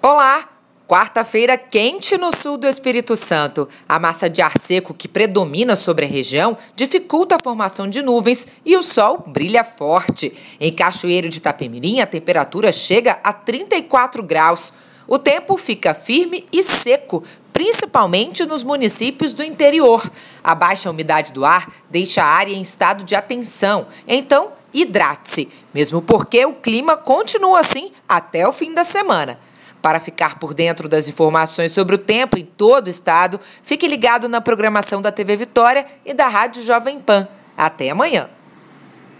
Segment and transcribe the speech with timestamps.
[0.00, 0.48] Olá!
[0.86, 3.68] Quarta-feira quente no sul do Espírito Santo.
[3.88, 8.46] A massa de ar seco que predomina sobre a região dificulta a formação de nuvens
[8.64, 10.32] e o sol brilha forte.
[10.60, 14.72] Em Cachoeiro de Itapemirim, a temperatura chega a 34 graus.
[15.08, 20.08] O tempo fica firme e seco, principalmente nos municípios do interior.
[20.44, 23.88] A baixa umidade do ar deixa a área em estado de atenção.
[24.06, 29.40] Então, hidrate-se, mesmo porque o clima continua assim até o fim da semana.
[29.80, 34.28] Para ficar por dentro das informações sobre o tempo em todo o estado, fique ligado
[34.28, 37.28] na programação da TV Vitória e da Rádio Jovem Pan.
[37.56, 38.28] Até amanhã.